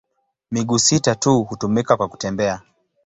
Miguu 0.51 0.79
sita 0.79 1.15
tu 1.15 1.43
hutumika 1.43 1.97
kwa 1.97 2.07
kutembea. 2.09 2.61